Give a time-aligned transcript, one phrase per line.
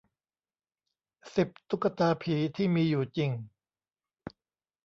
[1.35, 3.31] สิบ ตุ๊กตาผีที่มีอยู่จริง